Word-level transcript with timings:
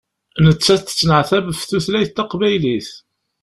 Nettat 0.45 0.81
tettneɛtab 0.83 1.45
ɣef 1.47 1.61
tutlayt 1.69 2.11
taqbaylit. 2.17 2.89